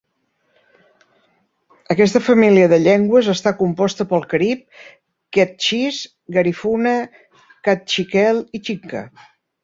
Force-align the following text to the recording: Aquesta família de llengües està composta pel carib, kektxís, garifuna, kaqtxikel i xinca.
Aquesta 1.95 2.21
família 2.29 2.69
de 2.71 2.79
llengües 2.85 3.29
està 3.33 3.53
composta 3.59 4.07
pel 4.13 4.25
carib, 4.31 4.63
kektxís, 5.37 5.99
garifuna, 6.39 6.95
kaqtxikel 7.69 8.41
i 8.59 8.63
xinca. 8.71 9.03